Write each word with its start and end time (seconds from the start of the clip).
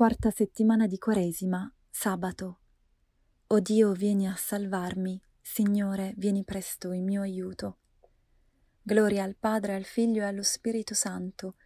Quarta 0.00 0.30
settimana 0.30 0.86
di 0.86 0.96
Quaresima, 0.96 1.70
sabato. 1.90 2.60
O 3.48 3.60
Dio, 3.60 3.92
vieni 3.92 4.26
a 4.26 4.34
salvarmi, 4.34 5.22
Signore, 5.42 6.14
vieni 6.16 6.42
presto 6.42 6.92
in 6.92 7.04
mio 7.04 7.20
aiuto. 7.20 7.80
Gloria 8.80 9.24
al 9.24 9.36
Padre, 9.36 9.74
al 9.74 9.84
Figlio 9.84 10.22
e 10.22 10.24
allo 10.24 10.42
Spirito 10.42 10.94
Santo, 10.94 11.56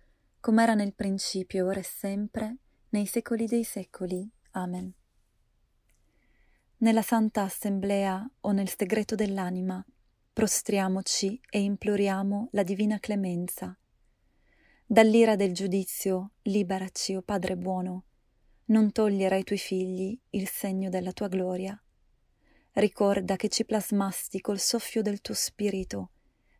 come 0.40 0.64
era 0.64 0.74
nel 0.74 0.94
principio, 0.94 1.66
ora 1.66 1.78
e 1.78 1.84
sempre, 1.84 2.56
nei 2.88 3.06
secoli 3.06 3.46
dei 3.46 3.62
secoli. 3.62 4.28
Amen. 4.50 4.92
Nella 6.78 7.02
Santa 7.02 7.42
Assemblea 7.42 8.28
o 8.40 8.50
nel 8.50 8.68
segreto 8.68 9.14
dell'anima, 9.14 9.80
prostriamoci 10.32 11.40
e 11.48 11.60
imploriamo 11.60 12.48
la 12.50 12.64
divina 12.64 12.98
clemenza. 12.98 13.78
Dall'ira 14.84 15.36
del 15.36 15.52
giudizio, 15.52 16.32
liberaci, 16.42 17.14
o 17.14 17.22
Padre 17.22 17.56
buono, 17.56 18.06
non 18.66 18.92
togliere 18.92 19.36
ai 19.36 19.44
tuoi 19.44 19.58
figli 19.58 20.18
il 20.30 20.48
segno 20.48 20.88
della 20.88 21.12
tua 21.12 21.28
gloria. 21.28 21.78
Ricorda 22.72 23.36
che 23.36 23.48
ci 23.48 23.64
plasmasti 23.64 24.40
col 24.40 24.58
soffio 24.58 25.02
del 25.02 25.20
tuo 25.20 25.34
spirito, 25.34 26.10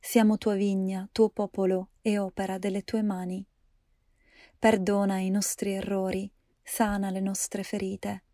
siamo 0.06 0.36
tua 0.36 0.54
vigna, 0.54 1.08
tuo 1.12 1.30
popolo 1.30 1.92
e 2.02 2.18
opera 2.18 2.58
delle 2.58 2.82
tue 2.82 3.02
mani. 3.02 3.44
Perdona 4.58 5.18
i 5.18 5.30
nostri 5.30 5.72
errori, 5.72 6.30
sana 6.62 7.08
le 7.08 7.20
nostre 7.20 7.62
ferite, 7.62 8.24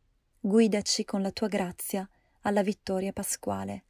guidaci 0.41 1.05
con 1.05 1.23
la 1.23 1.31
tua 1.31 1.47
grazia 1.47 2.07
alla 2.41 2.65
vittoria 2.65 3.13
pasquale. 3.13 3.85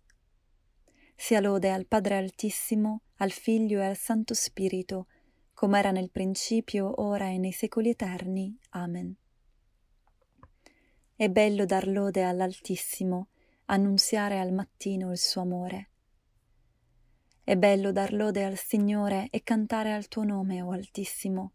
Sia 1.17 1.41
lode 1.41 1.71
al 1.71 1.87
Padre 1.87 2.19
Altissimo, 2.19 3.05
al 3.17 3.31
Figlio 3.31 3.81
e 3.81 3.87
al 3.87 3.97
Santo 3.97 4.35
Spirito, 4.35 5.07
come 5.55 5.79
era 5.79 5.91
nel 5.91 6.11
principio, 6.11 7.01
ora 7.03 7.31
e 7.31 7.39
nei 7.39 7.53
secoli 7.53 7.89
eterni. 7.89 8.59
Amen. 8.71 9.17
È 11.21 11.29
bello 11.29 11.67
dar 11.67 11.87
lode 11.87 12.23
all'Altissimo, 12.23 13.27
annunziare 13.67 14.41
al 14.41 14.55
mattino 14.55 15.11
il 15.11 15.19
suo 15.19 15.43
amore. 15.43 15.91
È 17.45 17.57
bello 17.57 17.93
dar 17.93 18.15
lode 18.15 18.43
al 18.43 18.57
Signore 18.57 19.29
e 19.31 19.43
cantare 19.43 19.93
al 19.93 20.09
tuo 20.09 20.25
nome, 20.25 20.63
o 20.63 20.71
Altissimo, 20.71 21.53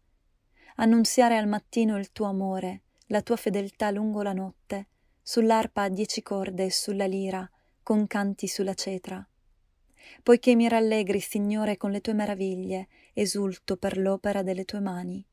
annunziare 0.76 1.36
al 1.36 1.48
mattino 1.48 1.98
il 1.98 2.12
tuo 2.12 2.26
amore, 2.26 2.82
la 3.06 3.22
tua 3.22 3.34
fedeltà 3.34 3.90
lungo 3.90 4.22
la 4.22 4.32
notte, 4.32 4.86
sull'arpa 5.20 5.82
a 5.82 5.88
dieci 5.88 6.22
corde 6.22 6.66
e 6.66 6.70
sulla 6.70 7.06
lira, 7.06 7.50
con 7.82 8.06
canti 8.06 8.46
sulla 8.46 8.74
cetra. 8.74 9.28
Poiché 10.22 10.54
mi 10.54 10.68
rallegri, 10.68 11.18
Signore, 11.18 11.76
con 11.76 11.90
le 11.90 12.00
tue 12.00 12.14
meraviglie, 12.14 12.86
esulto 13.14 13.76
per 13.76 13.98
l'opera 13.98 14.44
delle 14.44 14.64
tue 14.64 14.78
mani. 14.78 15.26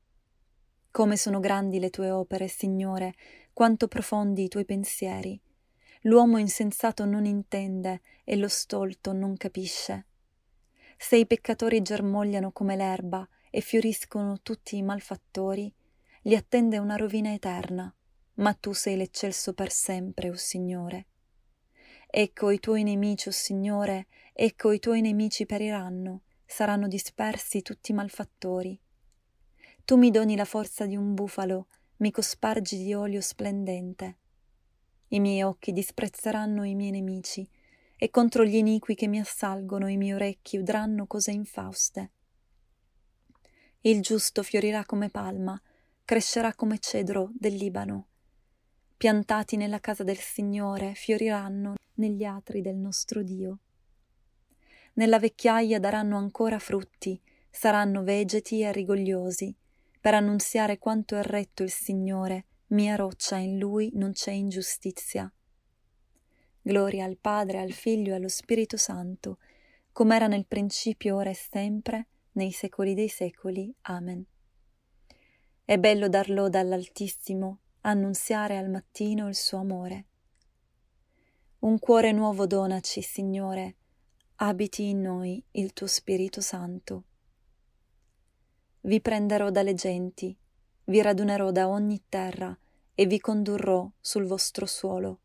Come 0.90 1.18
sono 1.18 1.40
grandi 1.40 1.80
le 1.80 1.90
tue 1.90 2.12
opere, 2.12 2.48
Signore, 2.48 3.16
quanto 3.54 3.88
profondi 3.88 4.44
i 4.44 4.48
tuoi 4.48 4.66
pensieri. 4.66 5.40
L'uomo 6.02 6.38
insensato 6.38 7.06
non 7.06 7.26
intende 7.26 8.02
e 8.24 8.36
lo 8.36 8.48
stolto 8.48 9.14
non 9.14 9.38
capisce. 9.38 10.08
Se 10.98 11.18
i 11.18 11.28
peccatori 11.28 11.82
germogliano 11.82 12.52
come 12.52 12.76
l'erba 12.76 13.28
e 13.50 13.62
fioriscono 13.62 14.40
tutti 14.42 14.76
i 14.76 14.82
malfattori, 14.82 15.74
li 16.24 16.36
attende 16.36 16.78
una 16.78 16.96
rovina 16.96 17.32
eterna, 17.32 17.94
ma 18.36 18.54
tu 18.54 18.74
sei 18.74 18.98
l'eccelso 18.98 19.54
per 19.54 19.72
sempre, 19.72 20.30
o 20.30 20.34
oh 20.34 20.38
Signore. 20.38 21.08
Ecco 22.08 22.50
i 22.50 22.60
tuoi 22.60 22.84
nemici, 22.84 23.28
o 23.28 23.32
oh 23.32 23.36
Signore, 23.36 24.08
ecco 24.34 24.72
i 24.72 24.80
tuoi 24.80 25.02
nemici 25.02 25.46
periranno, 25.46 26.22
saranno 26.46 26.88
dispersi 26.88 27.62
tutti 27.62 27.92
i 27.92 27.96
malfattori. 27.96 28.80
Tu 29.86 29.98
mi 29.98 30.12
doni 30.12 30.36
la 30.36 30.46
forza 30.46 30.86
di 30.86 30.96
un 30.96 31.14
bufalo 31.14 31.68
mi 31.98 32.12
cospargi 32.12 32.78
di 32.78 32.94
olio 32.94 33.22
splendente. 33.22 34.18
I 35.10 35.20
miei 35.20 35.44
occhi 35.44 35.72
disprezzeranno 35.72 36.64
i 36.64 36.76
miei 36.76 36.92
nemici, 36.92 37.48
e 38.04 38.10
contro 38.10 38.44
gli 38.44 38.56
iniqui 38.56 38.96
che 38.96 39.08
mi 39.08 39.20
assalgono 39.20 39.88
i 39.88 39.96
miei 39.96 40.14
orecchi 40.14 40.58
udranno 40.58 41.08
cose 41.08 41.32
infauste. 41.32 42.12
Il 43.82 44.02
giusto 44.02 44.44
fiorirà 44.44 44.84
come 44.86 45.10
palma, 45.10 45.58
crescerà 46.04 46.54
come 46.54 46.80
cedro 46.80 47.32
del 47.34 47.54
Libano. 47.54 48.08
Piantati 48.98 49.56
nella 49.56 49.80
casa 49.80 50.04
del 50.04 50.18
Signore, 50.18 50.96
fioriranno 50.96 51.76
negli 51.96 52.26
atri 52.26 52.62
del 52.62 52.76
nostro 52.76 53.24
Dio. 53.24 53.60
Nella 54.96 55.20
vecchiaia 55.20 55.80
daranno 55.80 56.18
ancora 56.18 56.60
frutti, 56.60 57.20
saranno 57.50 58.04
vegeti 58.04 58.62
e 58.62 58.72
rigogliosi, 58.72 59.56
per 60.04 60.16
annunziare 60.16 60.80
quanto 60.80 61.16
è 61.16 61.22
retto 61.22 61.64
il 61.64 61.72
Signore, 61.72 62.48
mia 62.72 62.98
roccia, 62.98 63.38
in 63.38 63.58
Lui 63.58 63.90
non 63.94 64.12
c'è 64.12 64.32
ingiustizia. 64.32 65.32
Gloria 66.62 67.06
al 67.06 67.16
Padre, 67.16 67.62
al 67.62 67.72
Figlio 67.72 68.12
e 68.12 68.16
allo 68.16 68.28
Spirito 68.28 68.76
Santo, 68.76 69.38
come 69.94 70.18
era 70.18 70.28
nel 70.28 70.46
principio, 70.46 71.16
ora 71.16 71.30
e 71.30 71.34
sempre, 71.36 72.08
nei 72.34 72.52
secoli 72.52 72.96
dei 72.96 73.08
secoli. 73.08 73.74
Amen. 73.84 74.26
È 75.64 75.78
bello 75.78 76.10
dar 76.10 76.30
loda 76.30 76.60
all'Altissimo, 76.60 77.60
annunziare 77.84 78.58
al 78.58 78.70
mattino 78.70 79.30
il 79.30 79.36
suo 79.36 79.60
amore. 79.60 80.06
Un 81.60 81.80
cuore 81.80 82.12
nuovo 82.12 82.46
donaci, 82.46 83.02
Signore, 83.02 83.76
abiti 84.36 84.90
in 84.90 85.00
noi 85.00 85.42
il 85.52 85.72
tuo 85.72 85.88
Spirito 85.88 86.42
Santo. 86.42 87.06
Vi 88.86 89.00
prenderò 89.00 89.50
dalle 89.50 89.76
genti, 89.76 90.36
vi 90.86 91.02
radunerò 91.02 91.52
da 91.52 91.70
ogni 91.70 92.04
terra 92.10 92.58
e 92.94 93.06
vi 93.06 93.18
condurrò 93.18 93.90
sul 94.02 94.26
vostro 94.26 94.66
suolo. 94.66 95.20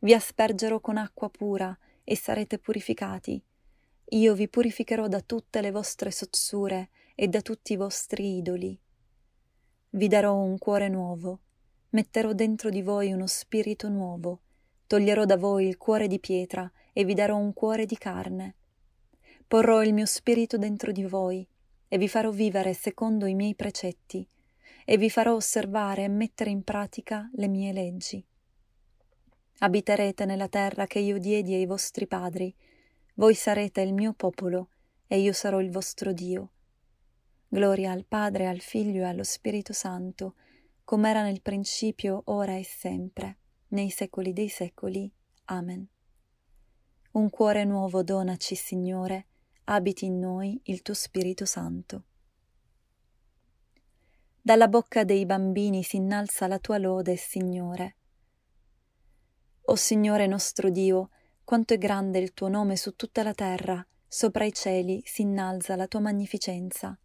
Vi 0.00 0.12
aspergerò 0.12 0.80
con 0.80 0.96
acqua 0.96 1.28
pura 1.30 1.78
e 2.02 2.16
sarete 2.16 2.58
purificati. 2.58 3.40
Io 4.06 4.34
vi 4.34 4.48
purificherò 4.48 5.06
da 5.06 5.20
tutte 5.20 5.60
le 5.60 5.70
vostre 5.70 6.10
sozzure 6.10 6.88
e 7.14 7.28
da 7.28 7.42
tutti 7.42 7.74
i 7.74 7.76
vostri 7.76 8.38
idoli. 8.38 8.76
Vi 9.90 10.08
darò 10.08 10.34
un 10.34 10.58
cuore 10.58 10.88
nuovo, 10.88 11.38
metterò 11.90 12.32
dentro 12.32 12.70
di 12.70 12.82
voi 12.82 13.12
uno 13.12 13.28
spirito 13.28 13.88
nuovo, 13.88 14.40
toglierò 14.88 15.24
da 15.26 15.36
voi 15.36 15.68
il 15.68 15.76
cuore 15.76 16.08
di 16.08 16.18
pietra 16.18 16.68
e 16.92 17.04
vi 17.04 17.14
darò 17.14 17.36
un 17.36 17.52
cuore 17.52 17.86
di 17.86 17.96
carne. 17.96 18.56
Porrò 19.46 19.84
il 19.84 19.94
mio 19.94 20.06
spirito 20.06 20.58
dentro 20.58 20.90
di 20.90 21.04
voi 21.04 21.48
e 21.88 21.98
vi 21.98 22.08
farò 22.08 22.30
vivere 22.30 22.74
secondo 22.74 23.26
i 23.26 23.34
miei 23.34 23.54
precetti, 23.54 24.28
e 24.84 24.96
vi 24.96 25.10
farò 25.10 25.34
osservare 25.34 26.04
e 26.04 26.08
mettere 26.08 26.50
in 26.50 26.62
pratica 26.62 27.28
le 27.34 27.48
mie 27.48 27.72
leggi. 27.72 28.24
Abiterete 29.58 30.24
nella 30.24 30.48
terra 30.48 30.86
che 30.86 30.98
io 31.00 31.18
diedi 31.18 31.54
ai 31.54 31.66
vostri 31.66 32.06
padri, 32.06 32.54
voi 33.14 33.34
sarete 33.34 33.80
il 33.80 33.92
mio 33.92 34.12
popolo, 34.12 34.70
e 35.06 35.18
io 35.18 35.32
sarò 35.32 35.60
il 35.60 35.70
vostro 35.70 36.12
Dio. 36.12 36.52
Gloria 37.48 37.92
al 37.92 38.04
Padre, 38.04 38.46
al 38.46 38.60
Figlio 38.60 39.02
e 39.02 39.06
allo 39.06 39.24
Spirito 39.24 39.72
Santo, 39.72 40.34
come 40.84 41.10
era 41.10 41.22
nel 41.22 41.40
principio, 41.40 42.22
ora 42.26 42.56
e 42.56 42.64
sempre, 42.64 43.38
nei 43.68 43.90
secoli 43.90 44.32
dei 44.32 44.48
secoli. 44.48 45.10
Amen. 45.46 45.86
Un 47.12 47.30
cuore 47.30 47.64
nuovo 47.64 48.02
donaci, 48.02 48.54
Signore, 48.54 49.27
abiti 49.70 50.06
in 50.06 50.18
noi 50.18 50.58
il 50.64 50.82
tuo 50.82 50.94
Spirito 50.94 51.44
Santo. 51.44 52.04
Dalla 54.40 54.68
bocca 54.68 55.04
dei 55.04 55.26
bambini 55.26 55.82
si 55.82 55.96
innalza 55.96 56.46
la 56.46 56.58
tua 56.58 56.78
lode, 56.78 57.16
Signore. 57.16 57.96
O 59.62 59.76
Signore 59.76 60.26
nostro 60.26 60.70
Dio, 60.70 61.10
quanto 61.44 61.74
è 61.74 61.78
grande 61.78 62.18
il 62.18 62.32
tuo 62.32 62.48
nome 62.48 62.76
su 62.76 62.96
tutta 62.96 63.22
la 63.22 63.34
terra, 63.34 63.86
sopra 64.06 64.44
i 64.44 64.52
cieli 64.54 65.02
si 65.04 65.20
innalza 65.20 65.76
la 65.76 65.86
tua 65.86 66.00
magnificenza. 66.00 66.98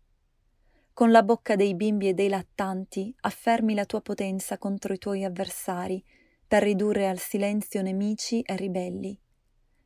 Con 0.94 1.12
la 1.12 1.24
bocca 1.24 1.58
dei 1.58 1.76
bimbi 1.76 2.08
e 2.08 2.14
dei 2.14 2.30
lattanti 2.30 3.14
affermi 3.22 3.74
la 3.74 3.86
tua 3.86 4.00
potenza 4.00 4.58
contro 4.58 4.94
i 4.94 4.98
tuoi 4.98 5.26
avversari, 5.26 6.02
per 6.48 6.64
ridurre 6.64 7.10
al 7.10 7.20
silenzio 7.20 7.82
nemici 7.82 8.42
e 8.42 8.56
ribelli. 8.56 9.20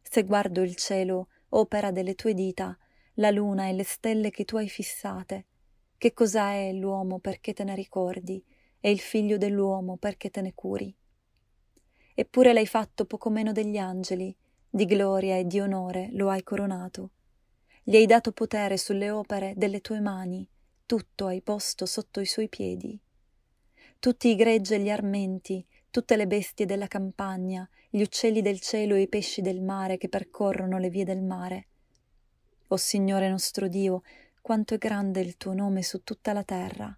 Se 0.03 0.23
guardo 0.23 0.61
il 0.61 0.75
cielo, 0.75 1.29
opera 1.49 1.91
delle 1.91 2.15
tue 2.15 2.33
dita, 2.33 2.77
la 3.15 3.31
luna 3.31 3.67
e 3.67 3.73
le 3.73 3.83
stelle 3.83 4.29
che 4.29 4.45
tu 4.45 4.57
hai 4.57 4.69
fissate. 4.69 5.45
Che 5.97 6.13
cosa 6.13 6.51
è 6.51 6.71
l'uomo 6.73 7.19
perché 7.19 7.53
te 7.53 7.63
ne 7.63 7.75
ricordi, 7.75 8.43
e 8.79 8.91
il 8.91 8.99
figlio 8.99 9.37
dell'uomo 9.37 9.97
perché 9.97 10.29
te 10.29 10.41
ne 10.41 10.53
curi? 10.53 10.95
Eppure 12.13 12.53
l'hai 12.53 12.67
fatto 12.67 13.05
poco 13.05 13.29
meno 13.29 13.51
degli 13.51 13.77
angeli, 13.77 14.35
di 14.69 14.85
gloria 14.85 15.37
e 15.37 15.45
di 15.45 15.59
onore 15.59 16.09
lo 16.13 16.29
hai 16.29 16.43
coronato. 16.43 17.11
Gli 17.83 17.95
hai 17.95 18.05
dato 18.05 18.31
potere 18.31 18.77
sulle 18.77 19.09
opere 19.09 19.53
delle 19.55 19.81
tue 19.81 19.99
mani, 19.99 20.47
tutto 20.85 21.27
hai 21.27 21.41
posto 21.41 21.85
sotto 21.85 22.19
i 22.19 22.25
suoi 22.25 22.49
piedi. 22.49 22.99
Tutti 23.99 24.29
i 24.29 24.35
greggi 24.35 24.73
e 24.73 24.79
gli 24.79 24.89
armenti, 24.89 25.65
tutte 25.97 26.15
le 26.15 26.27
bestie 26.27 26.67
della 26.67 26.85
campagna, 26.85 27.67
gli 27.89 28.03
uccelli 28.03 28.43
del 28.43 28.59
cielo 28.59 28.93
e 28.93 29.01
i 29.01 29.07
pesci 29.07 29.41
del 29.41 29.63
mare 29.63 29.97
che 29.97 30.09
percorrono 30.09 30.77
le 30.77 30.91
vie 30.91 31.03
del 31.03 31.23
mare. 31.23 31.67
O 32.67 32.77
Signore 32.77 33.27
nostro 33.31 33.67
Dio, 33.67 34.03
quanto 34.39 34.75
è 34.75 34.77
grande 34.77 35.21
il 35.21 35.37
tuo 35.37 35.55
nome 35.55 35.81
su 35.81 36.03
tutta 36.03 36.33
la 36.33 36.43
terra. 36.43 36.95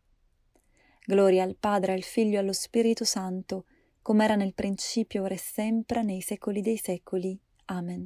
Gloria 1.05 1.43
al 1.43 1.55
Padre, 1.55 1.93
al 1.93 2.01
Figlio 2.01 2.35
e 2.35 2.39
allo 2.39 2.51
Spirito 2.51 3.05
Santo, 3.05 3.67
come 4.01 4.25
era 4.25 4.35
nel 4.35 4.53
principio, 4.53 5.23
ora 5.23 5.33
e 5.33 5.37
sempre, 5.37 6.03
nei 6.03 6.19
secoli 6.19 6.61
dei 6.61 6.75
secoli. 6.75 7.39
Amen. 7.67 8.05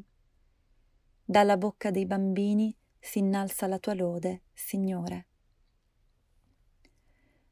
Dalla 1.25 1.57
bocca 1.57 1.89
dei 1.89 2.05
bambini 2.05 2.71
si 2.99 3.17
innalza 3.17 3.65
la 3.65 3.79
tua 3.79 3.95
lode, 3.95 4.43
Signore. 4.53 5.25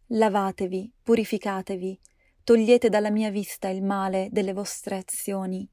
Lavatevi, 0.09 0.93
purificatevi, 1.01 1.99
togliete 2.43 2.89
dalla 2.89 3.09
mia 3.09 3.29
vista 3.29 3.69
il 3.69 3.83
male 3.83 4.29
delle 4.31 4.53
vostre 4.53 4.97
azioni. 4.97 5.67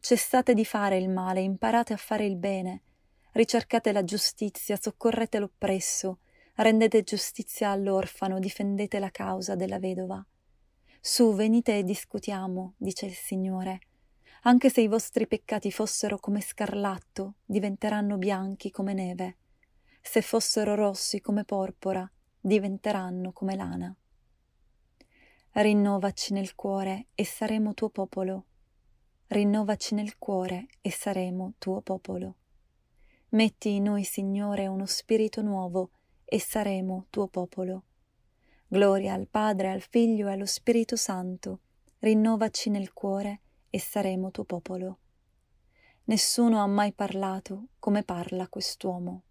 Cessate 0.00 0.54
di 0.54 0.64
fare 0.64 0.96
il 0.96 1.08
male, 1.08 1.40
imparate 1.40 1.92
a 1.92 1.96
fare 1.96 2.24
il 2.24 2.36
bene. 2.36 2.82
Ricercate 3.32 3.92
la 3.92 4.04
giustizia, 4.04 4.76
soccorrete 4.80 5.38
l'oppresso, 5.38 6.20
rendete 6.56 7.02
giustizia 7.02 7.70
all'orfano, 7.70 8.38
difendete 8.38 8.98
la 8.98 9.10
causa 9.10 9.54
della 9.54 9.78
vedova. 9.78 10.24
Su, 11.00 11.34
venite 11.34 11.78
e 11.78 11.84
discutiamo, 11.84 12.74
dice 12.76 13.06
il 13.06 13.14
Signore. 13.14 13.80
Anche 14.42 14.70
se 14.70 14.80
i 14.80 14.88
vostri 14.88 15.26
peccati 15.26 15.70
fossero 15.70 16.18
come 16.18 16.40
scarlatto, 16.40 17.34
diventeranno 17.44 18.16
bianchi 18.16 18.70
come 18.70 18.94
neve. 18.94 19.36
Se 20.00 20.22
fossero 20.22 20.74
rossi 20.74 21.20
come 21.20 21.44
porpora, 21.44 22.10
diventeranno 22.40 23.32
come 23.32 23.56
lana. 23.56 23.94
Rinnovaci 25.52 26.34
nel 26.34 26.54
cuore 26.54 27.06
e 27.14 27.24
saremo 27.24 27.74
tuo 27.74 27.88
popolo. 27.88 28.44
Rinnovaci 29.28 29.94
nel 29.94 30.16
cuore 30.18 30.68
e 30.80 30.90
saremo 30.90 31.54
tuo 31.58 31.80
popolo. 31.80 32.34
Metti 33.30 33.74
in 33.74 33.84
noi, 33.84 34.04
Signore, 34.04 34.66
uno 34.66 34.86
spirito 34.86 35.42
nuovo 35.42 35.90
e 36.24 36.38
saremo 36.38 37.06
tuo 37.10 37.26
popolo. 37.28 37.82
Gloria 38.68 39.14
al 39.14 39.26
Padre, 39.26 39.70
al 39.70 39.80
Figlio 39.80 40.28
e 40.28 40.32
allo 40.32 40.46
Spirito 40.46 40.94
Santo. 40.94 41.60
Rinnovaci 41.98 42.70
nel 42.70 42.92
cuore 42.92 43.40
e 43.70 43.80
saremo 43.80 44.30
tuo 44.30 44.44
popolo. 44.44 44.98
Nessuno 46.04 46.62
ha 46.62 46.66
mai 46.66 46.92
parlato 46.92 47.68
come 47.78 48.02
parla 48.02 48.48
quest'uomo. 48.48 49.22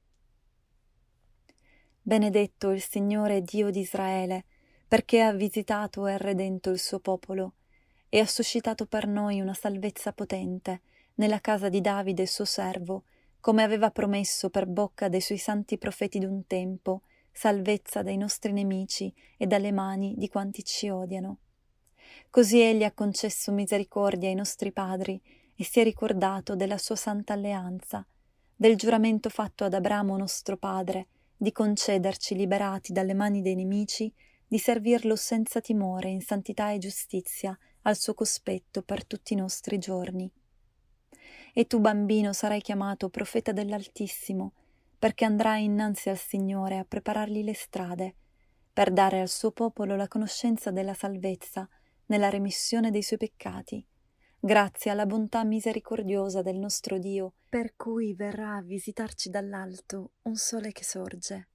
Benedetto 2.01 2.71
il 2.71 2.81
Signore 2.81 3.41
Dio 3.41 3.69
di 3.69 3.79
Israele, 3.79 4.45
perché 4.87 5.21
ha 5.21 5.33
visitato 5.33 6.07
e 6.07 6.17
redento 6.17 6.69
il 6.69 6.79
suo 6.79 6.99
popolo 6.99 7.53
e 8.09 8.19
ha 8.19 8.25
suscitato 8.25 8.85
per 8.85 9.07
noi 9.07 9.41
una 9.41 9.53
salvezza 9.53 10.13
potente 10.13 10.81
nella 11.15 11.41
casa 11.41 11.67
di 11.67 11.81
Davide 11.81 12.25
suo 12.25 12.45
servo, 12.45 13.03
come 13.39 13.63
aveva 13.63 13.91
promesso 13.91 14.49
per 14.49 14.65
bocca 14.65 15.09
dei 15.09 15.21
suoi 15.21 15.37
santi 15.37 15.77
profeti 15.77 16.19
d'un 16.19 16.45
tempo, 16.47 17.01
salvezza 17.31 18.01
dai 18.01 18.17
nostri 18.17 18.51
nemici 18.51 19.13
e 19.35 19.45
dalle 19.45 19.71
mani 19.71 20.15
di 20.17 20.29
quanti 20.29 20.63
ci 20.63 20.89
odiano. 20.89 21.39
Così 22.29 22.61
egli 22.61 22.83
ha 22.83 22.91
concesso 22.91 23.51
misericordia 23.51 24.29
ai 24.29 24.35
nostri 24.35 24.71
padri 24.71 25.21
e 25.55 25.63
si 25.63 25.79
è 25.79 25.83
ricordato 25.83 26.55
della 26.55 26.77
sua 26.77 26.95
santa 26.95 27.33
alleanza, 27.33 28.05
del 28.55 28.75
giuramento 28.75 29.29
fatto 29.29 29.65
ad 29.65 29.73
Abramo 29.73 30.17
nostro 30.17 30.55
padre, 30.57 31.07
di 31.35 31.51
concederci, 31.51 32.35
liberati 32.35 32.93
dalle 32.93 33.13
mani 33.13 33.41
dei 33.41 33.55
nemici, 33.55 34.11
di 34.47 34.57
servirlo 34.57 35.15
senza 35.15 35.59
timore 35.59 36.09
in 36.09 36.21
santità 36.21 36.71
e 36.71 36.77
giustizia 36.77 37.57
al 37.81 37.97
suo 37.97 38.13
cospetto 38.13 38.81
per 38.81 39.05
tutti 39.05 39.33
i 39.33 39.37
nostri 39.37 39.77
giorni. 39.77 40.31
E 41.53 41.65
tu, 41.65 41.79
bambino, 41.79 42.33
sarai 42.33 42.61
chiamato 42.61 43.09
profeta 43.09 43.51
dell'Altissimo, 43.51 44.53
perché 44.97 45.25
andrai 45.25 45.65
innanzi 45.65 46.09
al 46.09 46.17
Signore 46.17 46.77
a 46.77 46.85
preparargli 46.85 47.43
le 47.43 47.53
strade, 47.53 48.15
per 48.71 48.91
dare 48.91 49.21
al 49.21 49.29
suo 49.29 49.51
popolo 49.51 49.95
la 49.95 50.07
conoscenza 50.07 50.71
della 50.71 50.93
salvezza 50.93 51.67
nella 52.07 52.29
remissione 52.29 52.91
dei 52.91 53.01
suoi 53.01 53.19
peccati, 53.19 53.85
grazie 54.39 54.91
alla 54.91 55.05
bontà 55.05 55.43
misericordiosa 55.43 56.41
del 56.41 56.57
nostro 56.57 56.99
Dio, 56.99 57.33
per 57.49 57.75
cui 57.75 58.13
verrà 58.13 58.55
a 58.55 58.61
visitarci 58.61 59.29
dall'alto 59.29 60.11
un 60.23 60.35
sole 60.35 60.71
che 60.71 60.83
sorge, 60.83 61.49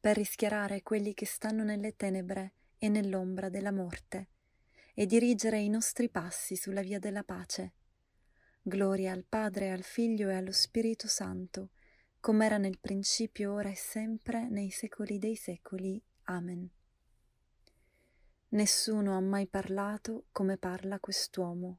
per 0.00 0.16
rischiarare 0.16 0.82
quelli 0.82 1.14
che 1.14 1.26
stanno 1.26 1.64
nelle 1.64 1.96
tenebre 1.96 2.52
e 2.78 2.88
nell'ombra 2.88 3.48
della 3.48 3.72
morte, 3.72 4.28
e 4.94 5.06
dirigere 5.06 5.58
i 5.58 5.68
nostri 5.68 6.08
passi 6.08 6.56
sulla 6.56 6.82
via 6.82 6.98
della 6.98 7.22
pace. 7.22 7.72
Gloria 8.62 9.12
al 9.12 9.24
Padre, 9.24 9.70
al 9.70 9.82
Figlio 9.82 10.28
e 10.28 10.34
allo 10.34 10.52
Spirito 10.52 11.08
Santo, 11.08 11.70
come 12.20 12.46
era 12.46 12.58
nel 12.58 12.78
principio, 12.78 13.52
ora 13.52 13.70
e 13.70 13.76
sempre, 13.76 14.48
nei 14.48 14.70
secoli 14.70 15.18
dei 15.18 15.36
secoli. 15.36 16.02
Amen. 16.24 16.68
Nessuno 18.50 19.16
ha 19.16 19.20
mai 19.20 19.46
parlato 19.46 20.26
come 20.32 20.56
parla 20.56 20.98
quest'uomo. 20.98 21.78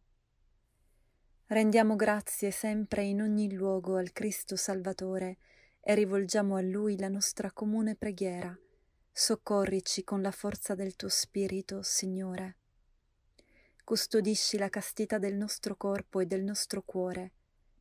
Rendiamo 1.48 1.96
grazie 1.96 2.52
sempre 2.52 3.04
in 3.04 3.22
ogni 3.22 3.52
luogo 3.52 3.98
al 3.98 4.12
Cristo 4.12 4.56
Salvatore 4.56 5.38
e 5.90 5.96
rivolgiamo 5.96 6.56
a 6.56 6.62
Lui 6.62 7.00
la 7.00 7.08
nostra 7.08 7.52
comune 7.52 7.96
preghiera. 7.96 8.56
Soccorrici 9.12 10.04
con 10.04 10.22
la 10.22 10.30
forza 10.30 10.76
del 10.76 10.96
tuo 10.96 11.10
Spirito, 11.10 11.82
Signore. 11.82 12.58
Custodisci 13.84 14.60
la 14.60 14.70
castità 14.70 15.18
del 15.18 15.34
nostro 15.34 15.76
corpo 15.76 16.20
e 16.20 16.28
del 16.28 16.44
nostro 16.44 16.84
cuore 16.84 17.32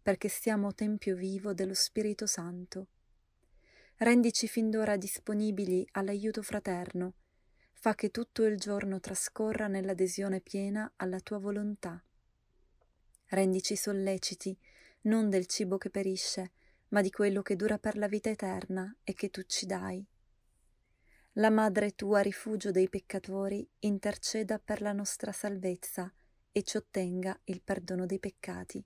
perché 0.00 0.31
siamo 0.31 0.72
tempio 0.72 1.16
vivo 1.16 1.52
dello 1.52 1.75
Spirito 1.75 2.25
Santo. 2.25 2.87
Rendici 3.96 4.49
fin 4.49 4.70
d'ora 4.70 4.96
disponibili 4.96 5.87
all'aiuto 5.90 6.40
fraterno, 6.40 7.12
fa 7.75 7.94
che 7.94 8.10
tutto 8.10 8.43
il 8.44 8.56
giorno 8.56 9.00
trascorra 9.00 9.66
nell'adesione 9.66 10.40
piena 10.40 10.90
alla 10.96 11.20
tua 11.20 11.37
volontà. 11.37 12.02
Rendici 13.26 13.76
solleciti 13.76 14.58
non 15.02 15.28
del 15.28 15.44
cibo 15.44 15.76
che 15.76 15.90
perisce, 15.90 16.52
ma 16.88 17.02
di 17.02 17.11
quello 17.11 17.43
che 17.43 17.56
dura 17.56 17.79
per 17.79 17.96
la 17.96 18.08
vita 18.08 18.31
eterna 18.31 18.94
e 19.05 19.14
che 19.14 19.31
tu 19.31 19.43
ci 19.43 19.67
dai. 19.67 20.06
La 21.32 21.50
Madre 21.50 21.94
tua, 21.94 22.20
rifugio 22.20 22.70
dei 22.70 22.88
peccatori, 22.88 23.69
interceda 23.81 24.58
per 24.58 24.81
la 24.81 24.93
nostra 24.93 25.31
salvezza 25.31 26.12
e 26.50 26.62
ci 26.62 26.76
ottenga 26.76 27.38
il 27.44 27.62
perdono 27.62 28.06
dei 28.06 28.19
peccati. 28.19 28.85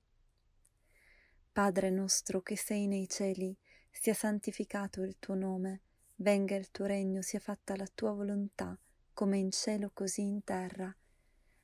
Padre 1.52 1.90
nostro 1.90 2.42
che 2.42 2.56
sei 2.56 2.86
nei 2.86 3.08
cieli, 3.08 3.56
sia 3.90 4.14
santificato 4.14 5.02
il 5.02 5.18
tuo 5.18 5.34
nome, 5.34 5.82
venga 6.16 6.56
il 6.56 6.70
tuo 6.70 6.86
regno, 6.86 7.22
sia 7.22 7.38
fatta 7.38 7.76
la 7.76 7.86
tua 7.94 8.12
volontà, 8.12 8.78
come 9.12 9.38
in 9.38 9.50
cielo 9.50 9.90
così 9.92 10.22
in 10.22 10.42
terra. 10.44 10.94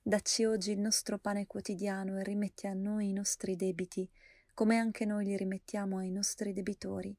Dacci 0.01 0.45
oggi 0.45 0.73
il 0.73 0.79
nostro 0.79 1.19
pane 1.19 1.47
quotidiano 1.47 2.19
e 2.19 2.23
rimetti 2.23 2.67
a 2.67 2.73
noi 2.73 3.09
i 3.09 3.13
nostri 3.13 3.57
debiti, 3.57 4.09
come 4.59 4.77
anche 4.77 5.05
noi 5.05 5.25
li 5.25 5.37
rimettiamo 5.37 5.99
ai 5.99 6.11
nostri 6.11 6.53
debitori, 6.53 7.17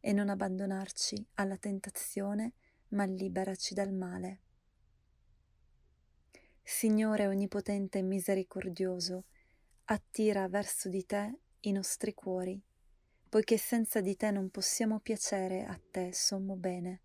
e 0.00 0.12
non 0.14 0.30
abbandonarci 0.30 1.22
alla 1.34 1.58
tentazione, 1.58 2.54
ma 2.92 3.04
liberaci 3.04 3.74
dal 3.74 3.92
male. 3.92 4.40
Signore 6.62 7.26
onnipotente 7.26 7.98
e 7.98 8.02
misericordioso, 8.02 9.26
attira 9.84 10.48
verso 10.48 10.88
di 10.88 11.04
te 11.04 11.40
i 11.60 11.72
nostri 11.72 12.14
cuori, 12.14 12.58
poiché 13.28 13.58
senza 13.58 14.00
di 14.00 14.16
te 14.16 14.30
non 14.30 14.48
possiamo 14.48 14.98
piacere 14.98 15.66
a 15.66 15.78
te, 15.90 16.14
sommo 16.14 16.56
bene. 16.56 17.02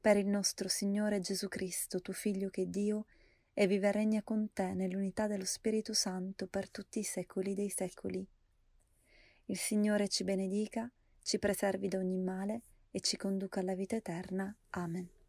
Per 0.00 0.16
il 0.16 0.26
nostro 0.26 0.66
Signore 0.66 1.20
Gesù 1.20 1.46
Cristo, 1.46 2.00
tuo 2.00 2.14
Figlio 2.14 2.50
che 2.50 2.62
è 2.62 2.66
Dio, 2.66 3.06
e 3.52 3.68
vive 3.68 3.86
e 3.86 3.92
regna 3.92 4.24
con 4.24 4.52
te 4.52 4.74
nell'unità 4.74 5.28
dello 5.28 5.44
Spirito 5.44 5.92
Santo 5.92 6.48
per 6.48 6.68
tutti 6.68 6.98
i 6.98 7.04
secoli 7.04 7.54
dei 7.54 7.70
secoli. 7.70 8.33
Il 9.46 9.58
Signore 9.58 10.08
ci 10.08 10.24
benedica, 10.24 10.90
ci 11.22 11.38
preservi 11.38 11.88
da 11.88 11.98
ogni 11.98 12.18
male 12.18 12.62
e 12.90 13.00
ci 13.00 13.16
conduca 13.16 13.60
alla 13.60 13.74
vita 13.74 13.96
eterna. 13.96 14.54
Amen. 14.70 15.23